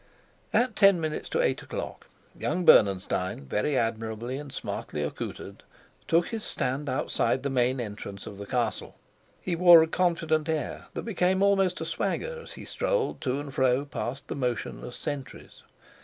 [0.51, 5.61] At ten minutes to eight o'clock, young Bernenstein, very admirably and smartly accoutred,
[6.07, 8.95] took his stand outside the main entrance of the castle.
[9.39, 13.53] He wore a confident air that became almost a swagger as he strolled to and
[13.53, 15.61] fro past the motionless sentries.